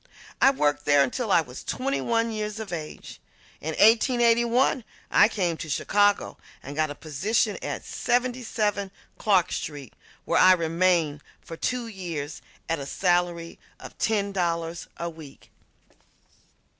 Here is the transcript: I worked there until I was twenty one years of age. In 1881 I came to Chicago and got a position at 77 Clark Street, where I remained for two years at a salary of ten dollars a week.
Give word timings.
I 0.41 0.49
worked 0.49 0.85
there 0.85 1.03
until 1.03 1.31
I 1.31 1.41
was 1.41 1.63
twenty 1.63 2.01
one 2.01 2.31
years 2.31 2.59
of 2.59 2.73
age. 2.73 3.21
In 3.61 3.75
1881 3.75 4.83
I 5.11 5.27
came 5.27 5.57
to 5.57 5.69
Chicago 5.69 6.39
and 6.63 6.75
got 6.75 6.89
a 6.89 6.95
position 6.95 7.55
at 7.63 7.85
77 7.85 8.89
Clark 9.19 9.51
Street, 9.51 9.93
where 10.25 10.39
I 10.39 10.53
remained 10.53 11.21
for 11.39 11.55
two 11.55 11.85
years 11.85 12.41
at 12.67 12.79
a 12.79 12.87
salary 12.87 13.59
of 13.79 13.95
ten 13.99 14.31
dollars 14.31 14.87
a 14.97 15.07
week. 15.07 15.51